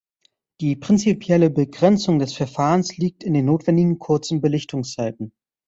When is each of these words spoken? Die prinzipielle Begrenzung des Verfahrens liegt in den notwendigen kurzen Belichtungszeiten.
Die 0.61 0.75
prinzipielle 0.75 1.51
Begrenzung 1.51 2.17
des 2.17 2.33
Verfahrens 2.33 2.97
liegt 2.97 3.23
in 3.23 3.35
den 3.35 3.45
notwendigen 3.45 3.99
kurzen 3.99 4.41
Belichtungszeiten. 4.41 5.31